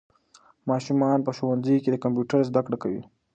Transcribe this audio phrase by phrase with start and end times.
[0.69, 3.03] ماشومان په ښوونځیو کې د کمپیوټر زده کړه کوي.